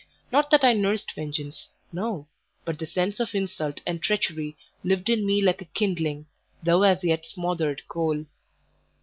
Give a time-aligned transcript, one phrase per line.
[0.31, 2.27] Not that I nursed vengeance no;
[2.65, 6.25] but the sense of insult and treachery lived in me like a kindling,
[6.63, 8.25] though as yet smothered coal.